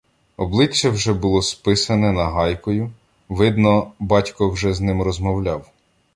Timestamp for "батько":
3.99-4.49